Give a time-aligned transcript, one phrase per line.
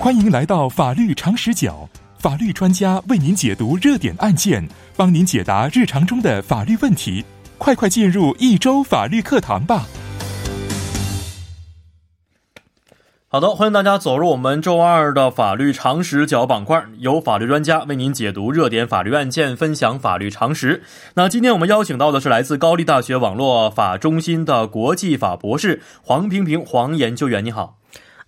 [0.00, 1.86] 欢迎来到法律常识角，
[2.18, 7.22] 法律专家为您解读热点案件，帮您解答日常中的法律问题。
[7.58, 9.84] 快快进入一周法律课堂吧！
[13.28, 20.82] 好的，欢迎大家走入我们周二的法律常识角板块，由法律专家为您解读热点法律案件，分享法律常识。
[21.12, 27.79] 那今天我们邀请到的是来自高丽大学网络法中心的国际法博士黄平平黄研究员，你好。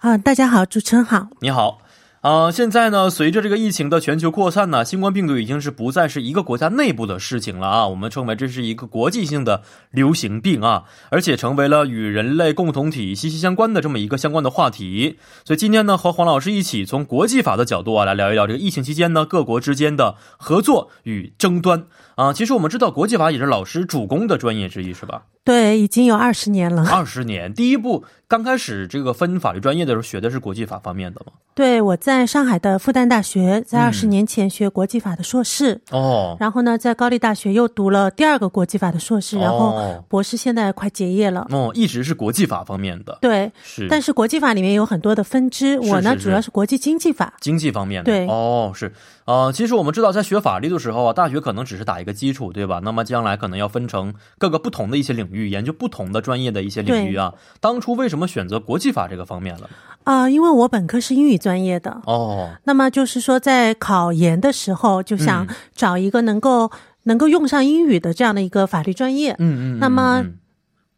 [0.02, 1.78] 啊，大家好，主持人好，你好。
[2.22, 15.20] 啊，现在呢，随着这个疫情的全球扩散呢，新冠病毒已经是不再是一个国家内部的事情了啊，我们称为这是一个国际性的流行病啊，而且成为了与人类共同体息息相关的这么一个相关的话题。
[15.44, 22.32] 所以今天呢，和黄老师一起从国际法的角度啊，来聊一聊这个疫情期间呢，各国之间的合作与争端啊。
[22.32, 25.22] 其实我们知道，国际法也是老师主攻的专业之一，是吧？
[25.44, 26.86] 对，已经有二十年了。
[26.88, 31.32] 二十年，第一步刚开始这个分法律专业的时候，学的是国际法方面的吗？
[31.54, 35.80] 对，我在上海的复旦大学，在二十年前学国际法的硕士。
[35.90, 36.36] 哦。
[36.38, 41.46] 然后呢，在高丽大学又读了第二个国际法的硕士，然后博士现在快结业了。
[41.50, 43.18] 哦，一直是国际法方面的。
[43.20, 43.88] 对，是。
[43.90, 47.34] 但是国际法里面有很多的分支，我呢主要是国际经济法。
[47.40, 48.10] 经济方面的。
[48.10, 48.26] 对。
[48.28, 48.92] 哦，是。
[49.24, 52.80] 呃，其实我们知道，在学法律的时候啊，大学可能只是打一个基础，对吧？
[52.82, 57.32] 那么将来可能要分成各个不同的一些领域，研究不同的专业的一些领域啊。
[57.60, 59.70] 当初为什么选择国际法这个方面了？
[60.04, 62.50] 啊，因为我本科是英语专业的哦。
[62.64, 66.70] 那么就是说，在考研的时候，就想找一个能够
[67.04, 69.32] 能够用上英语的这样的一个法律专业。
[69.38, 69.78] 嗯嗯。
[69.78, 70.24] 那么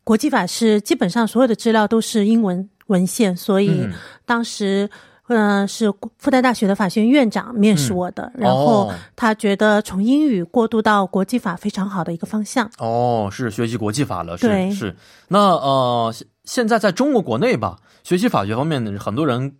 [0.02, 3.88] 国际法是基本上所有的资料都是英文文献，所以
[4.24, 4.84] 当时。
[4.84, 4.90] 嗯，
[5.66, 12.70] 是复旦大学的法学院院长面试我的，然后他觉得从英语过渡到国际法非常好的一个方向。
[12.78, 14.94] 哦，是学习国际法了，是是。
[15.28, 19.54] 那呃，现在在中国国内吧，学习法学方面的很多人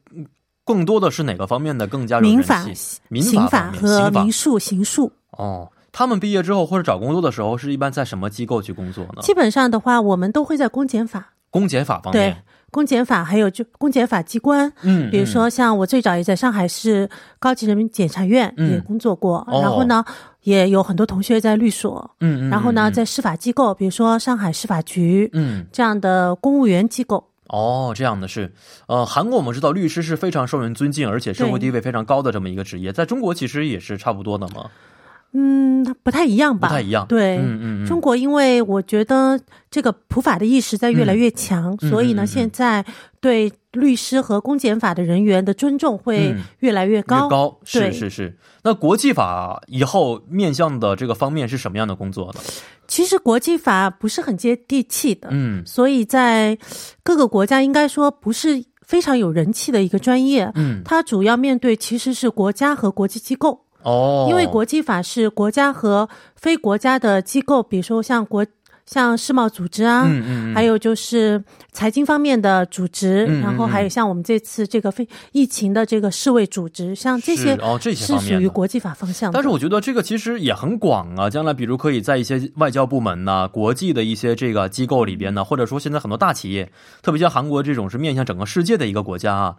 [0.65, 2.67] 更多的是哪个方面的更加民法、
[3.09, 5.11] 民法和民诉、刑诉。
[5.31, 9.23] 哦，他们毕业之后或者找工作的时候，是一般在什么机构去工作呢？
[9.23, 11.33] 基本上的话，我们都会在公检法。
[11.49, 12.37] 公检法方面。
[12.75, 17.09] 公检法还有就公检法机关，嗯，比如说像我最早也在上海市
[17.39, 20.05] 高级人民检察院也工作过，然后呢
[20.43, 27.31] 也有很多同学在律所，嗯，然后呢在司法机构，比如说上海司法局，嗯，这样的公务员机构。
[27.47, 28.53] 哦，这样的是，
[28.89, 34.71] 呃，韩国我们知道律师是非常受人尊敬，而且社会地位非常高的这么一个职业，在中国其实也是差不多的嘛。
[35.37, 36.69] 嗯，不太一样吧？
[36.69, 37.05] 不太一样。
[37.09, 42.85] 对，嗯嗯，中国因为我觉得这个普法的意识在越来越强，所以呢，现在
[43.21, 47.29] 对律师和公检法的人员的尊重会越来越高。
[47.29, 48.39] 高，是是是。
[48.63, 52.41] 那国际法以后面向的这个方面是什么样的工作呢？
[52.87, 56.57] 其实国际法不是很接地气的，嗯，所以在
[57.03, 60.49] 各个国家应该说不是非常有人气的一个专业。
[60.55, 63.64] 嗯，它主要面对其实是国家和国际机构。
[63.85, 68.45] 哦，因为国际法是国家和非国家的机构，比如说像国
[68.87, 79.33] 像世贸组织啊，嗯嗯，还有就是财经方面的组织，然后还有像我们这次这个非疫情的这个世卫组织，像这些哦这些是属于国际法方向。
[79.33, 89.57] 但是我觉得这个其实也很广啊，将来比如可以在一些外交部门呐、国际的一些这个机构里边呢，或者说现在很多大企业，特别像韩国这种是面向整个世界的一个国家啊。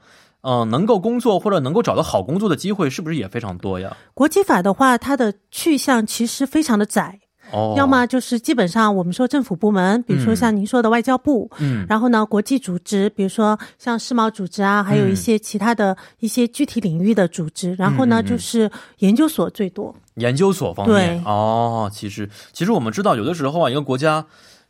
[0.48, 3.98] 嗯，能够工作或者能够找到好工作的机会，是不是也非常多呀？
[4.14, 7.20] 国际法的话，它的去向其实非常的窄，
[7.52, 18.70] 哦，要么就是基本上我们说政府部门，比如说像您说的外交部，嗯，然后呢，国际组织，比如说像世贸组织啊，还有一些其他的一些具体领域的组织，然后呢，就是
[19.00, 24.24] 研究所最多，研究所方面，哦，其实其实我们知道，有的时候啊，一个国家。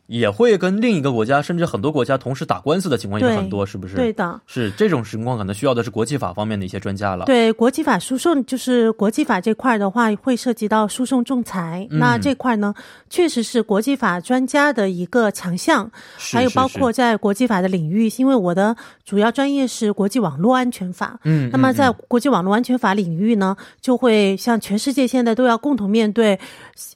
[0.06, 3.96] 也会跟另一个国家，甚至很多国家同时打官司的情况也很多，是不是？
[3.96, 7.24] 对的，是这种情况，可能需要的是国际法方面的一些专家了。
[7.24, 11.88] 对，国际法诉讼就是国际法这块的话，会涉及到诉讼仲裁。
[11.90, 12.72] 那这块呢，
[13.10, 15.90] 确实是国际法专家的一个强项。
[16.16, 21.18] 还有包括在国际法的领域，因为我的主要专业是国际网络安全法。
[21.24, 26.38] 嗯，那么在国际网络安全法领域呢，就会像全世界现在都要共同面对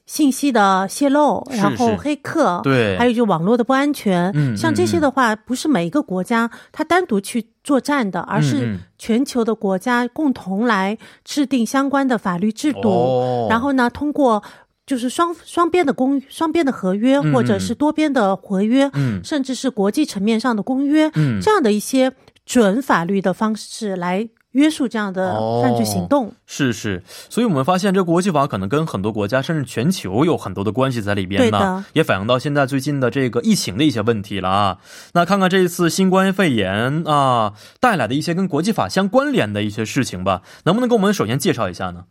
[0.05, 2.61] 信息的泄露，然后黑客。
[2.63, 3.00] 对。
[3.01, 10.95] 还有就网络的不安全，嗯，像这些的话，不是每一个国家它单独去作战的，而是全球的国家共同来
[11.25, 14.43] 制定相关的法律制度，然后呢，通过
[14.85, 22.13] 就是双双边的公双边的合约，或者是多边的合约，嗯，甚至是国际层面上的公约，嗯，这样的一些
[22.45, 26.31] 准法律的方式来约束这样的犯罪行动。
[26.45, 34.77] 是是，所以我们发现这国际法可能跟很多国家甚至全球有很多的关系在里边呢，也反映到现在最近的这个疫情的一些问题了啊。
[35.13, 42.03] 那看看这一次新冠肺炎啊带来的一些跟国际法相关联的一些事情吧，能不能给我们首先介绍一下呢？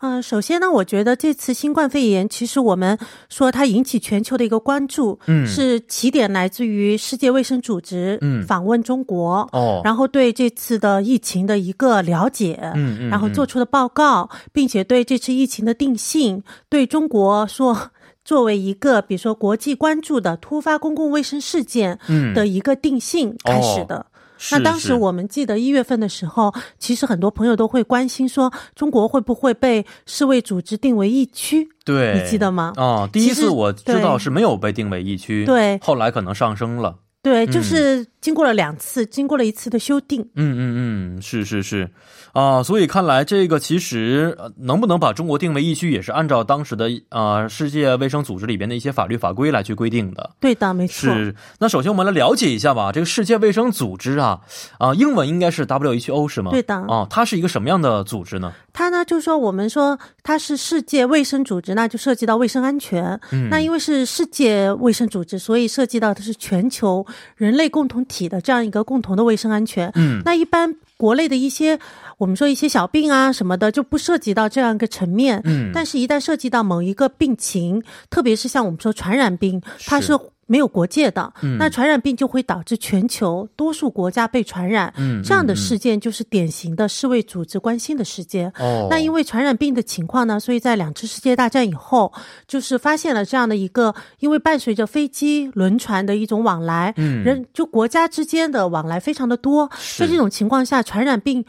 [0.00, 2.98] 嗯，首先呢，我觉得这次新冠肺炎，其实我们
[3.28, 17.90] 说它引起全球的一个关注，嗯，是起点来自于世界卫生组织，嗯，访问中国，哦，然后对这次的疫情的一个了解，嗯嗯，然后做出的报告，并且对这次疫情的定性，对中国说
[18.24, 24.06] 作为一个比如说国际关注的突发公共卫生事件，嗯的一个定性开始的。
[24.52, 31.68] 那当时我们记得一月份的时候，其实很多朋友都会关心说，中国会不会被世卫组织定为疫区？
[31.84, 32.72] 对，你记得吗？
[32.76, 36.96] 啊，第一次我知道是没有被定为疫区，对，后来可能上升了。
[37.22, 40.22] 对，就是经过了两次，经过了一次的修订。
[40.34, 41.90] 嗯嗯嗯，是是是。
[42.32, 50.30] 啊，所以看来这个其实能不能把中国定为疫区，也是按照当时的啊世界卫生组织里边的一些法律法规来去规定的。
[50.38, 51.12] 对的，没错。
[51.12, 51.34] 是。
[51.58, 54.40] 那首先我们来了解一下吧，这个世界卫生组织啊，
[54.78, 56.52] 啊，英文应该是 WHO 是吗？
[56.52, 56.74] 对的。
[56.74, 58.52] 啊，它是一个什么样的组织呢？
[58.72, 63.20] 它呢，就是说我们说它是世界卫生组织，那就涉及到卫生安全。
[63.32, 63.48] 嗯。
[63.50, 67.04] 那因为是世界卫生组织，所以涉及到的是全球
[67.36, 69.90] 人类共同体的这样一个共同的卫生安全。
[69.94, 70.22] 嗯。
[70.24, 71.78] 那一般国内的一些。
[72.20, 80.12] 我们说一些小病啊什么的就不涉及到这样一个层面，嗯，但是，一旦涉及到某一个病情，特别是像我们说传染病，它是
[80.50, 88.52] 没有国界的，嗯，那传染病就会导致全球多数国家被传染，嗯，这样的事件就是典型的世卫组织关心的事件。
[88.58, 92.12] 哦，那因为传染病的情况呢，所以在两次世界大战以后，
[92.48, 101.44] 就是发现了这样的一个，因为伴随着飞机、轮船的一种往来，嗯，人就国家之间的往来非常的多，在这种情况下，传染病。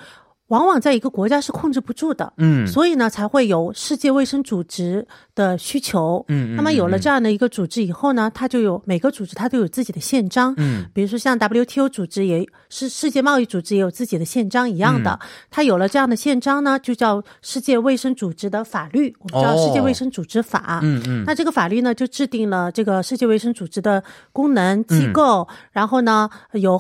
[0.51, 15.17] 往往在一个国家是控制不住的，嗯，所以呢才会有世界卫生组织的需求，嗯，那么有了这样的一个组织以后呢，它就有每个组织它都有自己的宪章，嗯，比如说像 WTO 组织也是世界贸易组织也有自己的宪章一样的，
[15.49, 24.03] 它有了这样的宪章呢，就叫世界卫生组织的法律，我们叫世界卫生组织法，嗯嗯，那这个法律呢就制定了这个世界卫生组织的
[24.33, 26.77] 功能机构，然后呢有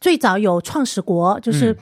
[0.00, 1.76] 最早有创始国就是。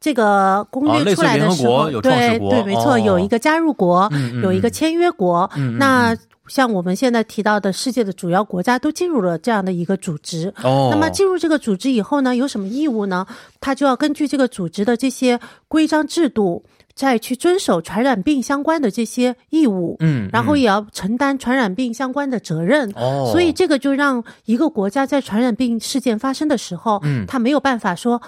[0.00, 4.10] 这个公约出来的时候，对对，没错，有一个加入国，
[4.42, 5.50] 有一个签约国。
[5.78, 6.16] 那
[6.48, 10.52] 像我们现在提到的世界的主要国家都进入了这样的一个组织。
[10.62, 13.26] 哦，那么进入这个组织以后呢，有什么义务呢？
[13.60, 16.64] 他就要根据这个组织的这些规章制度，
[16.94, 19.96] 再去遵守传染病相关的这些义务。
[19.98, 22.88] 嗯，然后也要承担传染病相关的责任。
[22.94, 28.22] 哦，所以这个就让一个国家在传染病事件发生的时候，嗯，他没有办法说。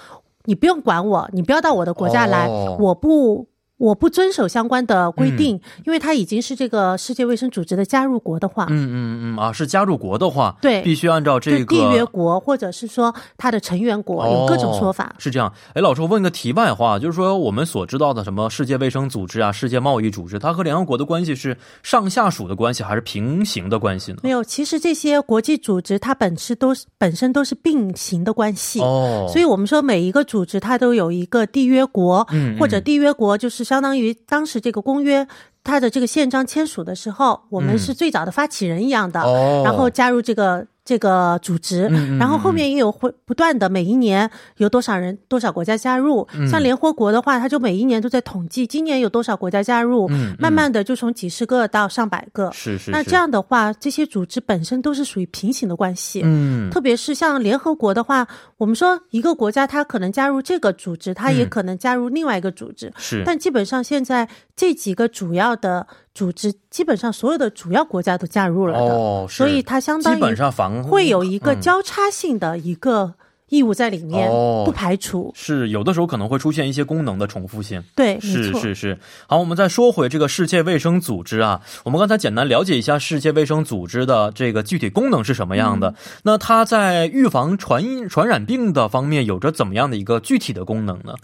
[0.45, 2.47] 你不用管我，你不要到我的国家来，
[2.79, 3.48] 我不。
[3.79, 15.51] 我不遵守相关的规定，因为它已经是这个世界卫生组织的加入国的话，嗯嗯嗯啊，是加入国的话，对，必须按照这个缔约国或者是说它的成员国有各种说法，是这样。
[15.73, 24.17] 哎，老师，我问个题外话，就是说我们所知道的什么世界卫生组织啊、世界贸易组织，它和联合国的关系是上下属的关系，还是平行的关系呢？
[24.23, 33.68] 没有，其实这些国际组织它本身都是本身都是并行的关系哦，所以我们说每一个组织它都有一个缔约国，嗯，或者缔约国就是。
[33.69, 35.27] 相当于当时这个公约，
[35.63, 39.19] 它的这个宪章签署的时候，我们是最早的发起人一样的，
[39.63, 40.65] 然后加入这个。
[40.89, 41.83] 这个组织，
[42.17, 44.27] 然后后面也有会不断的，每一年
[44.57, 46.27] 有多少人、多少国家加入。
[46.49, 50.07] 像联合国的话，它就每一年都在统计今年有多少国家加入，
[50.39, 52.49] 慢慢的就从几十个到上百个。
[52.51, 52.89] 是是。
[52.89, 56.23] 那这样的话，这些组织本身都是属于平行的关系。
[56.25, 56.71] 嗯。
[56.71, 62.91] 特别是像联合国的话，我们说一个国家它可能加入这个组织，它也可能加入另外一个组织。
[62.97, 63.21] 是。
[63.23, 65.85] 但基本上现在这几个主要的。
[66.13, 73.13] 组织基本上所有的主要国家都加入了的，所以它相当于会有一个交叉性的一个
[73.49, 74.29] 义务在里面，
[74.63, 77.83] 不排除是有的时候可能会出现一些功能的重复性。
[77.95, 78.99] 对，是是是。
[79.27, 85.95] 好，我们再说回这个世界卫生组织啊，我们刚才简单了解一下世界卫生组织的这个具体功能是什么样的。
[86.23, 91.15] 那它在预防传传染病的方面有着怎么样的一个具体的功能呢？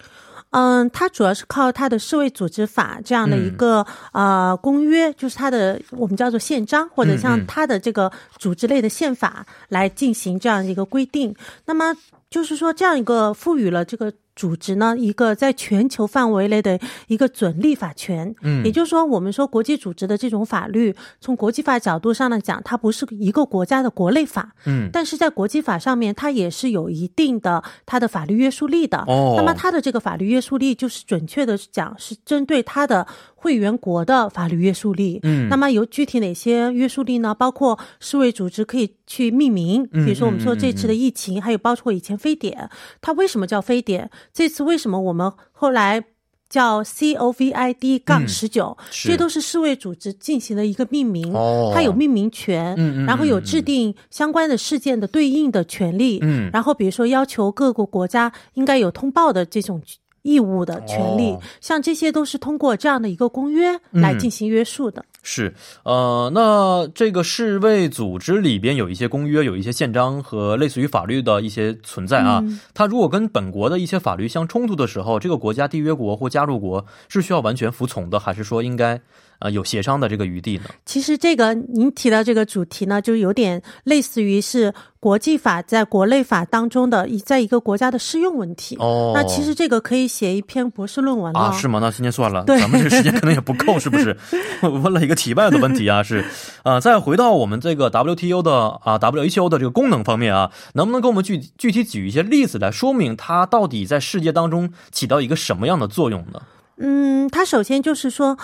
[0.55, 8.09] 嗯，它主要是靠它的世卫组织法这样的一个呃公约，就是它的我们叫做宪章，或者像它的这个
[8.39, 11.35] 组织类的宪法来进行这样一个规定。
[11.65, 11.93] 那么
[12.29, 18.35] 就是说，这样一个赋予了这个组织呢一个在全球范围内的一个准立法权。
[18.41, 24.53] 嗯，也就是说，我们说国际组织的这种法律，从国际法角度上来讲，它不是一个国家的国内法。
[24.65, 28.97] 嗯，但是在国际法上面，它也是有一定的它的法律约束力的。
[29.07, 33.07] 哦，那么它的这个法律约束力，就是准确的讲，是针对它的。
[33.45, 37.31] 会员国的法律约束力，嗯，那么有具体哪些约束力呢？
[37.31, 42.67] 包括世卫组织可以去命名，比如说我们说这次的疫情，还有包括以前非典，
[43.01, 44.09] 它为什么叫非典？
[44.33, 46.03] 这次为什么我们后来
[46.49, 48.75] 叫 COVID- 杠十九？
[48.89, 51.31] 这都是世卫组织进行的一个命名，
[51.71, 59.79] 它有命名权，嗯然后有制定相关的事件的对应的权利，嗯，然后比如说要求各个国家应该有通报的这种。
[60.25, 65.05] 义务的权利，像这些都是通过这样的一个公约来进行约束的。
[65.21, 65.53] 是，
[65.83, 72.43] 呃，那这个世卫组织里边有一些公约，有一些宪章和类似于法律的一些存在啊。
[72.73, 78.99] 它如果跟本国的一些法律相冲突的时候，这个国家缔约国或加入国是需要完全服从的，还是说应该？
[79.39, 80.65] 啊，有协商的这个余地呢。
[80.85, 88.75] 其实这个您提到这个主题呢，就有点类似于是国际法在国内法当中的一在一个国家的适用问题。
[88.79, 91.39] 哦，那其实这个可以写一篇博士论文了。
[91.39, 91.79] 啊，是吗？
[91.81, 94.15] 那今天算了，咱们这个时间 可能也不够，是不是？
[94.61, 96.23] 问了一个题外的问题啊，是
[96.63, 96.79] 啊。
[96.79, 106.41] 再回到我们这个 WTO 的啊 WHO 的这个功能方面啊，能不能给我们具具体举一些例子来说明它到底在世界当中起到一个什么样的作用呢？
[106.77, 108.37] 嗯，它首先就是说。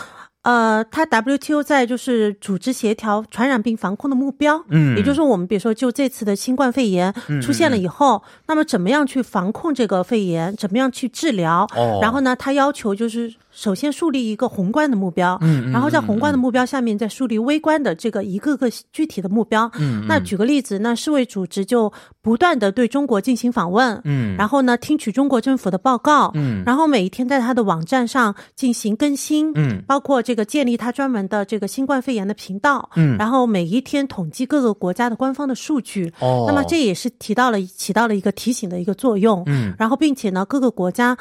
[0.43, 11.67] 呃，它 WTO 在就是组织协调传染病防控的目标，嗯，也就是说，我们比如说就这次的新冠肺炎出现了以后，那么怎么样去防控这个肺炎，怎么样去治疗？
[11.75, 13.33] 哦，然后呢，它要求就是。
[13.51, 21.91] 首先树立一个宏观的目标，嗯，然后在宏观的目标下面再树立微观的这个一个个具体的目标，嗯，那举个例子，那世卫组织就
[22.21, 41.17] 不断的对中国进行访问，嗯，然后呢听取中国政府的报告，嗯，然后每一天在他的网站上进行更新，嗯，包括这个建立他专门的这个新冠肺炎的频道，嗯，然后每一天统计各个国家的官方的数据，哦，那么这也是提到了起到了一个提醒的一个作用，嗯，然后并且呢各个国家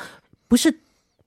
[0.46, 0.72] 不是。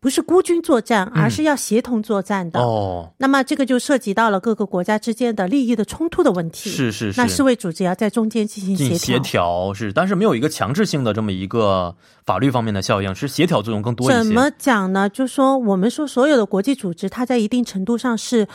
[0.03, 2.59] 不是孤军作战，而是要协同作战的。
[2.59, 6.69] 哦，那么这个就涉及到了各个国家之间的利益的冲突的问题。
[6.69, 7.21] 是是是。
[7.21, 8.97] 那世卫组织要在中间进行协调。
[8.97, 11.95] 协调是，但是没有一个强制性的这么一个
[12.25, 14.23] 法律方面的效应，是协调作用更多一些。
[14.25, 15.07] 怎么讲呢？
[15.07, 18.45] 就说我们说所有的国际组织，它在一定程度上是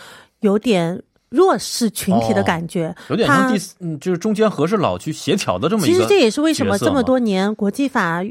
[0.40, 5.96] 有点弱势群体的感觉，有点像第嗯，就是中间和事佬去协调的这么一个。
[5.96, 8.22] 其实这也是为什么这么多年国际法。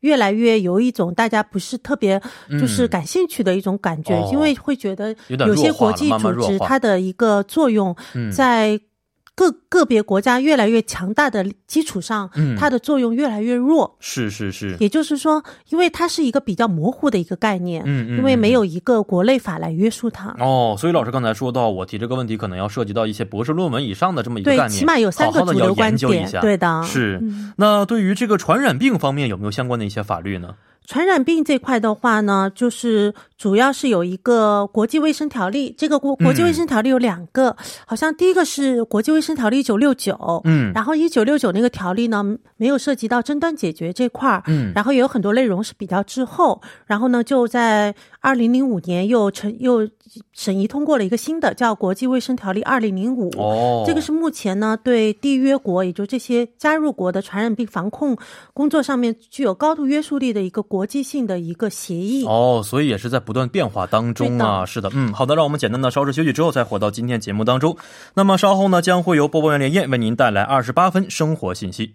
[0.00, 2.20] 越来越有一种大家不是特别
[2.60, 7.94] 就是感兴趣的一种感觉，因为会觉得有些国际组织它的一个作用
[8.32, 8.80] 在。
[9.40, 13.96] 个个别国家越来越强大的基础上，嗯，它的作用越来越弱。
[13.98, 20.36] 是是是，也就是说，因为它是一个比较模糊的一个概念，嗯嗯，因为没有一个国内法来约束它。
[20.38, 26.30] 哦，所以老师刚才说到，我提这个问题可能要涉及到一些博士论文以上的这么一个概念，起码有三个主流观点。
[26.42, 27.22] 对的，是。
[27.56, 30.54] 那对于这个传染病方面，有没有相关的一些法律呢？
[30.86, 35.72] 传染病这块的话呢，就是主要是有一个国际卫生条例。
[35.78, 37.56] 这个国国际卫生条例有两个，
[37.86, 42.24] 好像第一个是国际卫生条例一九六九，嗯，然后一九六九那个条例呢，
[42.56, 49.88] 没有涉及到争端解决这块儿，嗯，然后也有很多内容是比较滞后，然后呢，就在二零零五年又成又。
[50.32, 58.16] 审议通过了一个新的叫《国际卫生条例》二零零五，哦，这个是目前呢对缔约国，也就这些加入国的传染病防控
[58.52, 62.26] 工作上面具有高度约束力的一个国际性的一个协议。
[62.26, 64.66] 哦，所以也是在不断变化当中啊。
[64.66, 67.76] 是的，嗯，好的，让我们简单的稍事休息之后再回到今天节目当中。
[68.14, 71.94] 那么稍后呢，将会由播报员连燕为您带来二十八分生活信息。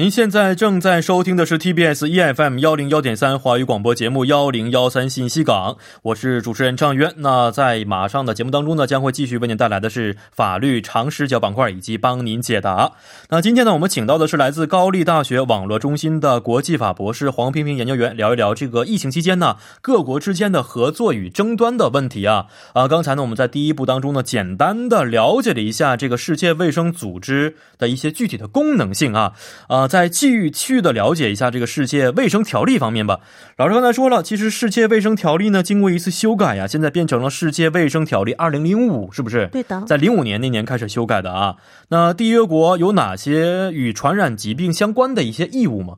[0.00, 7.12] 您现在正在收听的是 TBS EFM 幺零幺点三华语广播节目幺零幺三信息港，我是主持人张渊。
[7.18, 12.92] 那在马上的节目当中呢，将会继续为您带来的是法律常识角板块，以及帮您解答。
[13.28, 22.88] 那今天呢，我们请到的是来自高丽大学网络中心的国际法博士黄平平研究员，聊一聊这个疫情期间呢各国之间的合作与争端的问题啊啊！
[22.88, 29.34] 刚才呢，我们在第一步当中呢，简单的了解了一下这个世界卫生组织的一些具体的功能性啊
[29.68, 29.89] 啊。
[29.90, 33.20] 再继续的了解一下这个世界卫生条例方面吧。
[33.58, 39.48] 老师刚才说了，其实世界卫生条例呢，经过一次修改呀，现在变成了世界卫生条例二零零五，是不是？
[39.48, 41.56] 对的，在零五年那年开始修改的啊。
[41.88, 45.96] 那缔约国有哪些与传染疾病相关的一些义务吗？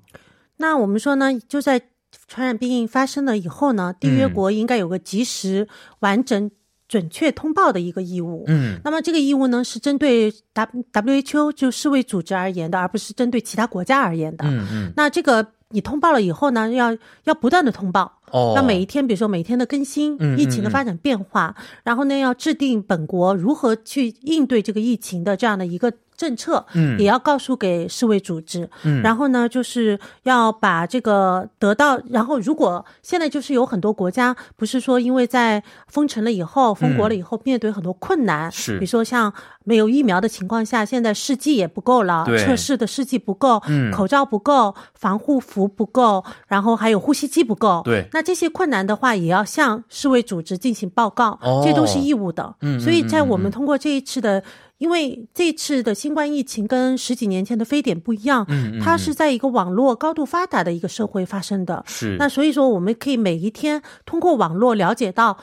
[0.56, 1.82] 那我们说呢，就在
[2.26, 5.68] 传染病发生了以后呢，缔约国应该有个及时
[6.00, 6.50] 完整。
[6.92, 8.44] 准确通报的一个义务。
[8.48, 14.44] 嗯，那么这个义务呢，是针对 W WHO 就世卫组织而言的，而不是针对其他国家而言的。
[14.44, 16.94] 嗯嗯，那这个你通报了以后呢，要
[17.24, 18.20] 要不断的通报。
[18.30, 25.90] 哦，那每一天，比如说每天的更新，疫情的发展变化，然后呢，要制定本国如何去应对这个疫情的这样的一个。
[26.22, 39.32] 政策，嗯，也要告诉给世卫组织，嗯，然后呢，就是要把这个得到，然后如果现在就是有很多国家，不是说因为在封城了以后，封国了以后，面对很多困难，是，比如说像
[39.64, 54.40] 没有疫苗的情况下，现在试剂也不够了，测试的试剂不够，嗯，口罩不够，防护服不够，然后还有呼吸机不够，对，那这些困难的话，也要向世卫组织进行报告，这都是义务的，嗯，所以在我们通过这一次的。
[54.82, 62.16] 因为这次的新冠疫情跟十几年前的非典不一样，嗯，它是在一个网络高度发达的一个社会发生的，是。
[62.18, 65.38] 那所以说，我们可以每一天通过网络了解到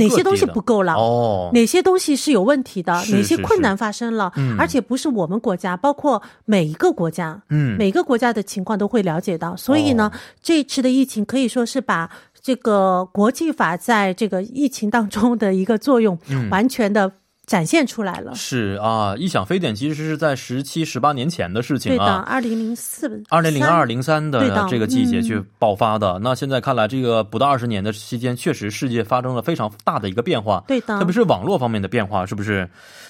[0.00, 9.54] 哪些东西不够了，哦，哪些东西是有问题的，哪些困难发生了，嗯，而且不是我们国家，包括每一个国家，嗯，每个国家的情况都会了解到。
[9.54, 10.10] 所以呢，
[10.42, 12.10] 这次的疫情可以说是把
[12.42, 16.18] 这个国际法在这个疫情当中的一个作用，
[16.50, 17.12] 完全的。
[17.46, 26.18] 展现出来了，是啊，一想非典其实是在十七、十八年前的事情啊，对的，二零零四、二零零二、零三的这个季节去爆发的。
[26.22, 32.66] 那现在看来，这个不到二十年的期间，确实世界发生了非常大的一个变化，对的，特别是网络方面的变化，是不是？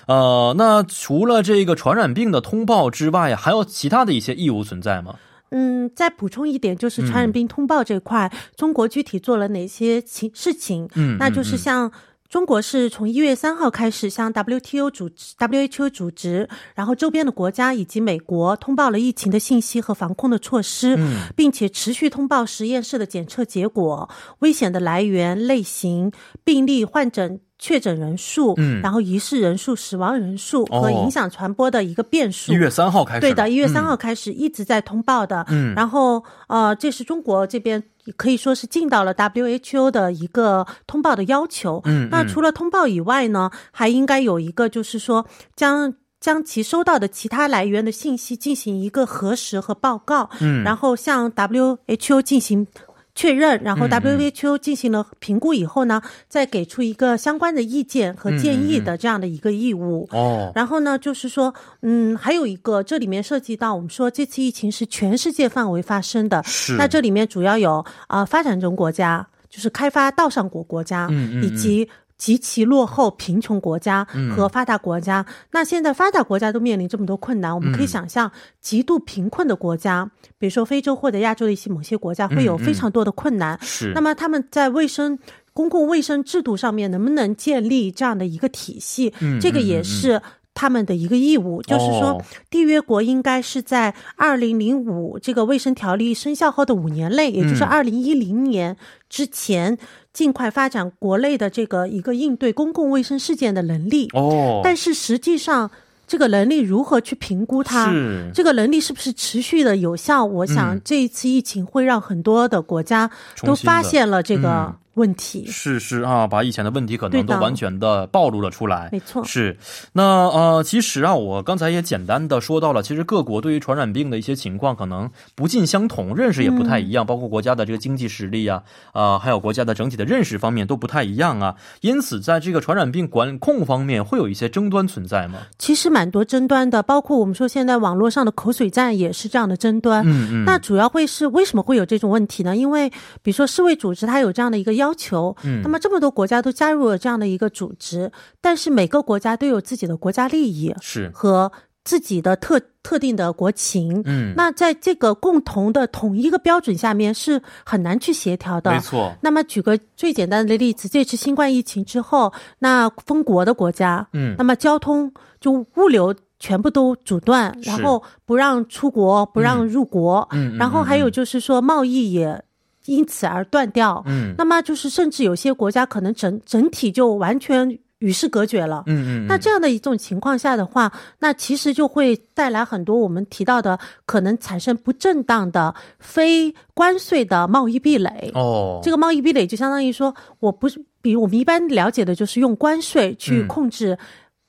[0.07, 5.15] 呃，那除了这个传染病的通报之外，还有其他的一些义务存在吗？
[5.51, 10.89] 嗯，再补充一点，就是传染病通报这块，中国具体做了哪些情事情？
[10.95, 11.93] 嗯，那就是像。
[12.35, 20.99] 中国是从一月三号开始向 WTO 组织、WHO 组织，然后周边的国家以及美国通报了疫情的信息和防控的措施，
[21.37, 24.11] 并且持续通报实验室的检测结果、
[24.41, 26.11] 危险的来源类型、
[26.43, 27.41] 病例患诊。
[27.65, 32.53] 确诊人数，嗯，然后疑似人数、死亡人数和影响传播的一个变数。
[32.53, 35.47] 一月三号开始，对的，一月三号开始一直在通报的。
[35.49, 37.83] 嗯，然后呃，这是中国这边
[38.19, 41.81] 可以说是尽到了 WHO 的一个通报的要求。
[41.87, 45.25] 嗯，那除了通报以外呢，还应该有一个就是说
[45.57, 50.29] 将将其收到的其他来源的信息进行一个核实和报告。
[50.41, 52.67] 嗯，然后向 WHO 进行。
[53.15, 60.09] 确认，然后 WHO 进行了评估以后呢，再给出一个相关的意见和建议的这样的一个义务。
[60.11, 66.75] 哦，然后呢，就是说，嗯，还有一个，这里面涉及到我们说这次疫情是全世界范围发生的，是。
[66.77, 71.09] 那这里面主要有啊发展中国家，就是开发道上国国家，
[71.43, 71.89] 以及。
[72.17, 83.59] 极其落后、贫穷国家和发达国家，那现在发达国家都面临这么多困难，我们可以想象，极度贫困的国家，比如说非洲或者亚洲的一些某些国家，会有非常多的困难。
[83.63, 85.19] 是，那么他们在卫生、
[85.53, 89.13] 公共卫生制度上面能不能建立这样的一个体系？
[89.41, 90.21] 这个也是。
[90.57, 91.61] 他们的一个义务。
[91.63, 98.77] 就是说，缔约国应该是在二零零五这个卫生条例生效后的五年内，也就是二零一零年
[99.09, 99.77] 之前，
[100.15, 104.09] 尽快发展国内的这个一个应对公共卫生事件的能力。
[104.15, 105.71] 哦，但是实际上，
[106.07, 107.93] 这个能力如何去评估它？
[108.33, 110.25] 这个能力是不是持续的有效？
[110.25, 113.11] 我想这一次疫情会让很多的国家
[113.43, 114.75] 都发现了这个。
[114.95, 118.89] 问题是是啊，把以前的问题可能都完全的暴露了出来。
[118.93, 119.57] 没错，是
[119.93, 131.57] 那呃，其实啊，我刚才也简单的说到了，其实各国对于传染病的一些情况可能不尽相同，认识也不太一样，包括国家的这个经济实力啊，啊，还有国家的整体的认识方面都不太一样啊。
[131.81, 135.41] 因此，在这个传染病管控方面，会有一些争端存在吗？
[135.59, 140.05] 其实蛮多争端的，包括我们说现在网络上的口水战也是这样的争端。
[140.07, 142.57] 嗯嗯，那主要会是为什么会有这种问题呢？
[142.57, 142.89] 因为
[143.23, 144.84] 比如说世卫组织它有这样的一个要。
[144.85, 151.11] 要求，嗯，那么这么多国家都加入了这样的一个组织，但是每个国家都有自己的国家利益，是。
[151.15, 151.51] 和
[151.85, 159.13] 自己的特特定的国情，嗯，那在这个共同的统一个标准下面是很难去协调的，没错。
[159.21, 172.43] 那么举个最简单的例子，这次新冠疫情之后，那封国的国家，嗯，那么交通就物流全部都阻断，然后不让出国，不让入国，嗯，然后还有就是说贸易也。
[172.87, 193.97] 因此而断掉，嗯，那么就是甚至有些国家可能整整体就完全与世隔绝了，嗯嗯，那这样的一种情况下的话，那其实就会带来很多我们提到的可能产生不正当的非关税的贸易壁垒，哦，这个贸易壁垒就相当于说我不是，比如我们一般了解的就是用关税去控制。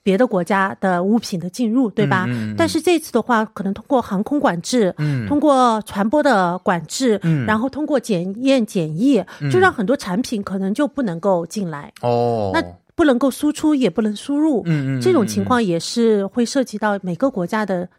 [0.05, 2.27] 别的国家的物品的进入，对吧？
[2.55, 4.93] 但是这次的话，可能通过航空管制，
[5.27, 11.91] 通过传播的管制，然后通过检验检疫，就让很多产品可能就不能够进来。
[12.01, 12.63] 哦，那
[12.93, 14.61] 不能够输出，也不能输入。
[14.67, 17.89] 嗯嗯，这种情况也是会涉及到每个国家的。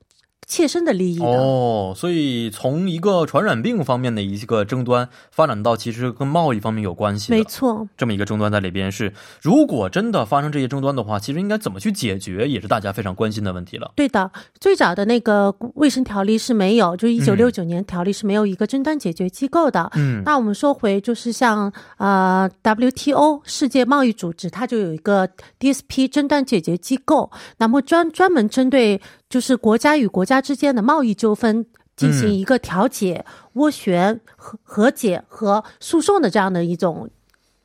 [0.47, 13.91] 切身的利益哦，所以从一个传染病方面的一个争端发展到其实跟贸易方面有关系，没错，这么一个争端在里边是，如果真的发生这些争端的话，其实应该怎么去解决，也是大家非常关心的问题了。
[13.97, 14.31] 对的，
[14.61, 19.91] 最早的那个卫生条例是没有，就一九六九年条例是没有一个争端解决机构的。
[19.97, 25.29] 嗯，那我们说回就是像呃 WTO 世界贸易组织，它就有一个
[25.59, 29.01] DSP 争端解决机构，那么专专门针对。
[29.29, 37.11] 就是国家与国家之间的贸易纠纷进行一个调解、斡旋、和和解和诉讼的这样的一种。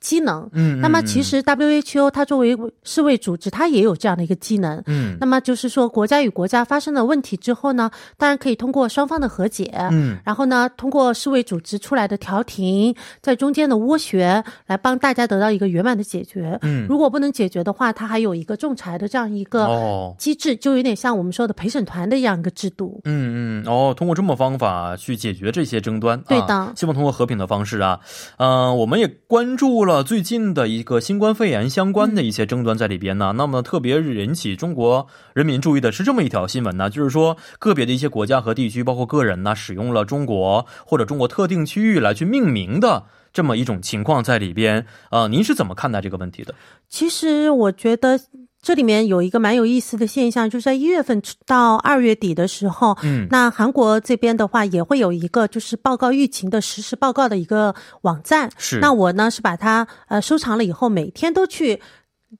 [0.01, 27.99] 机能，嗯，那么其实 WHO 它作为世卫组织，它也有这样的一个机能，嗯，那么就是说国家与国家发生了问题之后呢，当然可以通过双方的和解，嗯，然后呢，通过世卫组织出来的调停，在中间的斡旋，来帮大家得到一个圆满的解决，嗯，如果不能解决的话，它还有一个仲裁的这样一个机制，就有点像我们说的陪审团的这样一个制度，嗯嗯，哦，通过这么方法去解决这些争端，对的，希望通过和平的方式啊，
[28.37, 29.90] 嗯，我们也关注了。
[30.03, 44.85] 最近的一个新冠肺炎相关的一些争端在里边呢，那么特别引起中国人民注意的是这么一条新闻呢，就是说个别的一些国家和地区，包括个人呢，使用了中国或者中国特定区域来去命名的这么一种情况在里边。
[45.09, 46.55] 呃，您是怎么看待这个问题的？
[46.87, 48.19] 其实我觉得。
[48.61, 58.51] 这里面有一个蛮有意思的现象，就是在一月份到二月底的时候，嗯，那韩国这边的话也会有一个就是报告疫情的实时报告的一个网站。
[58.59, 61.81] 是，那我呢是把它呃收藏了以后，每天都去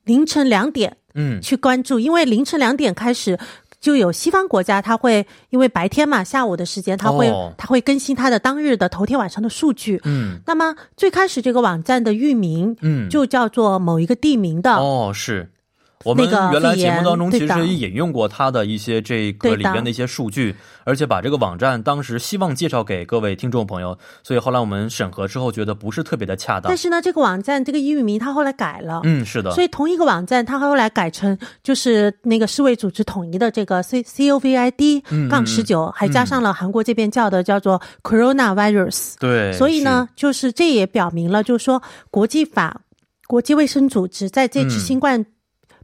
[0.03, 3.35] 凌晨两点，嗯，去关注，因为凌晨两点开始
[3.79, 9.99] 就有西方国家，他会因为白天嘛，下午的时间他会他会更新他的当日的头天晚上的数据。
[10.03, 14.75] 嗯，那么最开始这个网站的域名，嗯，就叫做某一个地名的。
[14.75, 15.49] 哦，是。
[16.03, 26.69] 我们原来节目当中其实也引用过他的一些这个里边的一些数据，而且把这个网站当时希望介绍给各位听众朋友，所以后来我们审核之后觉得不是特别的恰当。
[26.69, 29.51] 但是呢，这个网站这个英语名他后来改了，嗯，是的。
[29.51, 39.15] 所以同一个网站，他后来改成就是那个世卫组织统一的这个 C C O V I D 杠十九，还加上了韩国这边叫的叫做 Corona Virus。
[39.19, 39.53] 对。
[39.53, 42.81] 所以呢，就是这也表明了，就是说国际法、
[43.27, 45.25] 国际卫生组织在这次新冠。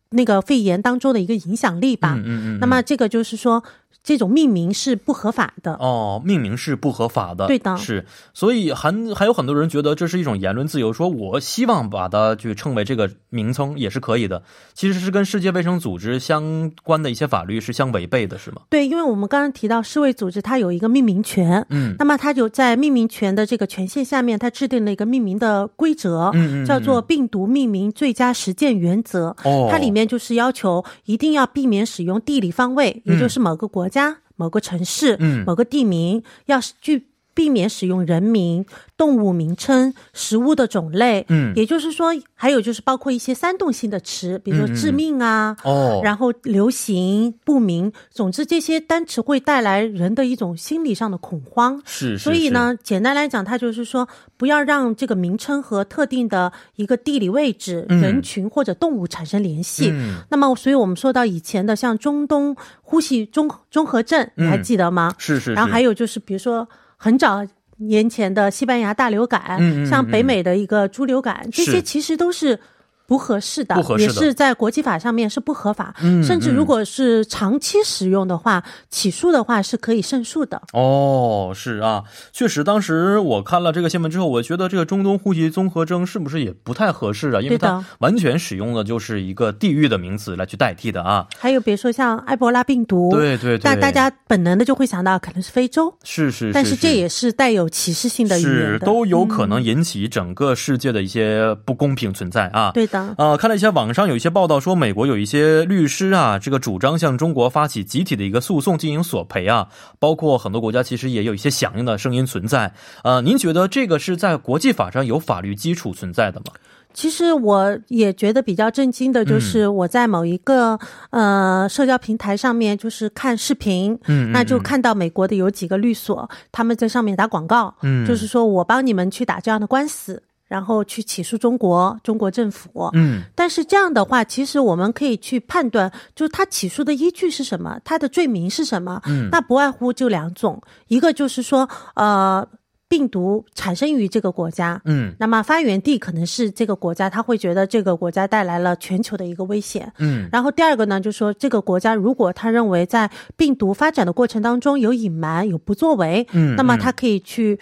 [0.09, 3.63] 那个肺炎当中的一个影响力吧，嗯嗯嗯，那么这个就是说。
[4.03, 5.73] 这种命名是不合法的。
[5.73, 18.61] 哦，命名是不合法的，对的，是，所以还还有很多人觉得这是一种言论自由，说我希望把它去称为这个名称也是可以的，其实是跟世界卫生组织相关的一些法律是相违背的，是吗？
[18.69, 34.17] 对，因为我们刚刚提到世卫组织它有一个命名权，嗯，那么它就在命名权的这个权限下面，它制定了一个命名的规则，嗯嗯，叫做病毒命名最佳实践原则，哦，它里面就是要求一定要避免使用地理方位，也就是某个国家。
[34.17, 37.07] 家某个城市，嗯，某个地名，要是具。
[37.37, 38.65] 避免使用人名、
[38.97, 51.79] 动物名称、食物的种类，嗯，也就是说，还有就是包括一些煽动性的词，比如说致命啊，哦，然后流行、不明，总之这些单词会带来人的一种心理上的恐慌。
[51.85, 59.93] 是，所以呢，简单来讲，它就是说，不要让这个名称和特定的一个地理位置、人群或者动物产生联系。
[60.29, 65.13] 那么，所以我们说到以前的像中东呼吸综综合症，你还记得吗？
[65.19, 65.53] 是是。
[65.53, 66.67] 然后还有就是，比如说。
[66.97, 67.45] 很早
[67.77, 72.59] 年前的西班牙大流感，像北美的一个猪流感，这些其实都是。
[73.07, 80.61] 不合适的，也是在国际法上面是不合法，甚至如果是长期使用的话，起诉的话是可以胜诉的。
[80.73, 87.39] 哦，是啊，确实，当时我看了这个新闻之后，我觉得这个中东户籍综合征是不是也不太合适啊？
[87.39, 91.25] 因为它完全使用的就是一个地域的名词来去代替的啊。
[91.37, 102.71] 还有比如说像埃博拉病毒，对对对，那大家本能的就会想到可能是非洲，是是，但是这也是带有歧视性的语言的，都有可能引起整个世界的一些不公平存在啊。
[102.73, 102.96] 对的。
[103.17, 109.67] 呃，看了一下网上有一些报道说，美国有一些律师啊，这个主张向中国发起集体的一个诉讼进行索赔啊，
[109.99, 112.71] 包括很多国家其实也有一些响应的声音存在。
[113.03, 116.45] 呃，您觉得这个是在国际法上有法律基础存在的吗？
[116.93, 120.79] 其实我也觉得比较震惊的就是，我在某一个
[121.11, 130.19] 呃社交平台上面就是看视频，嗯，那就看到美国的有几个律所他们在上面打广告，嗯，就是说我帮你们去打这样的官司。
[130.47, 142.47] 然后去起诉中国中国政府，嗯，但是这样的话，其实我们可以去判断，就是他起诉的依据是什么，他的罪名是什么，嗯，那不外乎就两种，一个就是说，呃，
[142.89, 157.59] 病毒产生于这个国家，嗯，那么发源地可能是这个国家，他会觉得这个国家带来了全球的一个危险，嗯，然后第二个呢，就是说这个国家如果他认为在病毒发展的过程当中有隐瞒、有不作为，嗯，那么他可以去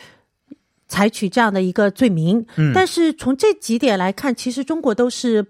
[0.88, 5.45] 采取这样的一个罪名，嗯，但是从这几点来看，其实中国都是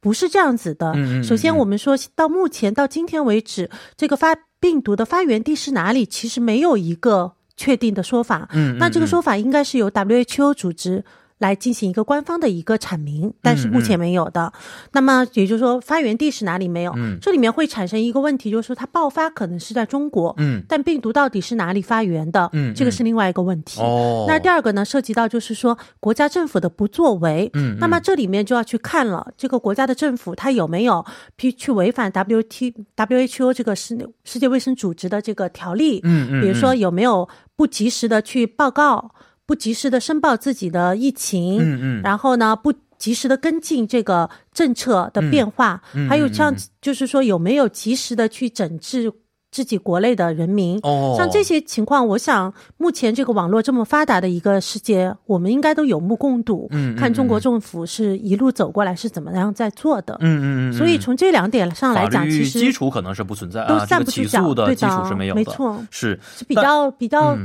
[0.00, 0.94] 不是这样子的。
[1.22, 7.32] 首先，我们说到目前到今天为止，这个发病毒的发源地是哪里，其实没有一个。
[7.56, 11.04] 确定的说法，嗯，那这个说法应该是由 WHO 组织。
[11.40, 14.52] 来进行一个官方的一个阐明，但是目前没有的。
[14.92, 16.92] 那么也就是说，发源地是哪里没有？
[16.96, 22.50] 嗯，这里面会产生一个问题，就是说它爆发可能是在中国，嗯，但病毒到底是哪里发源的？
[22.52, 23.80] 嗯，这个是另外一个问题。
[23.80, 27.50] 哦，那第二个呢，涉及到就是说国家政府的不作为。
[27.54, 31.02] 嗯，那么这里面就要去看了，这个国家的政府它有没有
[31.38, 36.00] 去去违反 W T W H O 这个世世界卫生组织的这个条例？
[36.04, 37.26] 嗯嗯，比如说有没有
[37.56, 39.10] 不及时的去报告？
[39.50, 49.12] 不及时的申报自己的疫情，嗯嗯，然后呢，不及时的跟进这个政策的变化，还有像就是说有没有及时的去整治
[49.50, 67.36] 自己国内的人民，哦，像这些情况，我想目前这个网络这么发达的一个世界，我们应该都有目共睹，嗯，看中国政府是一路走过来是怎么样在做的，嗯嗯嗯，所以从这两点上来讲，其实基础可能是不存在，都站不住脚，对的，没错，是是比较比较。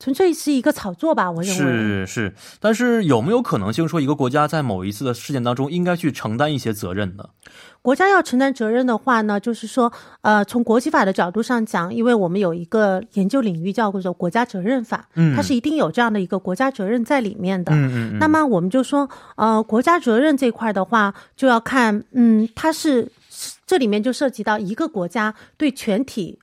[0.00, 7.26] 纯粹是一个炒作吧，我认为是是，但是有没有可能性说一个国家在某一次的事件当中应该去承担一些责任呢？
[7.82, 18.18] 国家要承担责任的话呢，就是说，呃，从国际法的角度上讲，因为我们有一个研究领域叫做国家责任法，嗯，它是一定有这样的一个国家责任在里面的，嗯嗯。
[18.18, 23.12] 那么我们就说，呃，国家责任这块的话，就要看，嗯，它是
[23.66, 26.38] 这里面就涉及到一个国家对全体。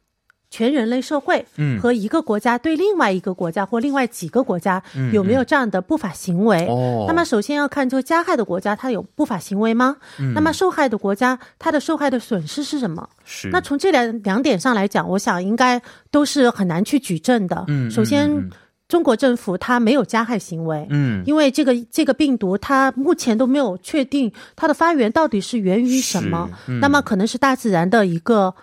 [0.50, 4.82] 全人类社会，嗯，和一个国家对另外一个国家或另外几个国家
[5.12, 6.66] 有没有这样的不法行为？
[6.68, 9.98] 哦，那么首先要看这个加害的国家，它有不法行为吗？
[10.20, 13.08] 嗯，那么受害的国家，它的受害的损失是什么？
[13.26, 13.50] 是。
[13.50, 15.82] 那从这两两点上来讲，我想应该
[16.12, 17.66] 都是很难去举证的。
[17.68, 18.50] 嗯，首先，
[18.88, 20.88] 中国政府它没有加害行为。
[20.90, 26.50] 嗯，因为这个这个病毒，它目前都没有确定它的发源到底是源于什么。
[26.80, 28.56] 那么可能是大自然的一个。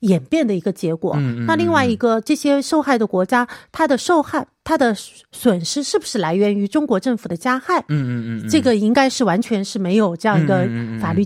[0.00, 1.16] 演变的一个结果。
[1.46, 4.94] 那另外一个，这些受害的国家，它的受害、它的
[5.32, 7.80] 损失是不是来源于中国政府的加害？
[7.88, 10.68] 嗯嗯嗯，这个应该是完全是没有这样一个
[11.00, 11.24] 法律。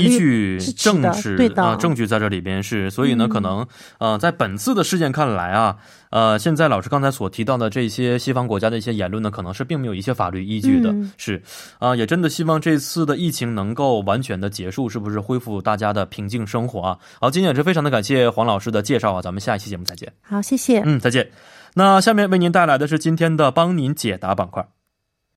[0.00, 3.66] 依据证据，对的，证据在这里边是，所以呢，可能
[3.98, 5.76] 呃，在本次的事件看来啊，
[6.10, 11.42] 呃，现在老师刚才所提到的这些西方国家的一些言论呢，可能是并没有一些法律依据的，是
[11.78, 16.98] 啊，也真的希望这次的疫情能够完全的结束，是不是恢复大家的平静生活啊？
[17.20, 20.12] 好，今天也是非常的感谢黄老师的介绍啊，咱们下一期节目再见。
[20.22, 21.30] 好，谢谢，嗯，再见。
[21.74, 24.79] 那下面为您带来的是今天的帮您解答板块。